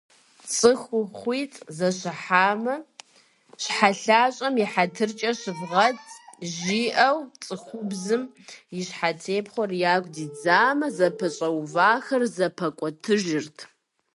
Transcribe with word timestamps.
ЦӀыхухъуитӀ 0.53 1.57
зэщыхьамэ 1.77 2.75
«ЩхьэлъащӀэм 3.63 4.55
и 4.63 4.65
хьэтыркӀэ 4.71 5.31
щывгъэт» 5.39 5.97
жиӀэу, 6.53 7.17
цӀыхубзым 7.43 8.23
и 8.77 8.79
щхьэтепхъуэр 8.87 9.71
яку 9.93 10.11
дидзамэ, 10.15 10.87
зэпэщӀэувахэр 10.97 12.23
зэпикӀуэтыжырт. 12.35 13.57